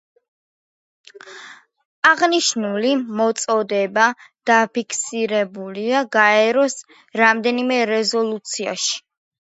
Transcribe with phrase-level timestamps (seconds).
[2.11, 4.07] აღნიშნული მოწოდება
[4.51, 6.77] დაფიქსირებულია გაეროს
[7.23, 9.03] რამდენიმე რეზოლუციაში.